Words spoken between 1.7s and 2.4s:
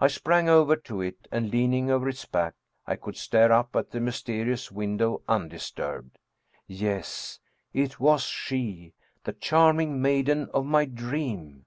over its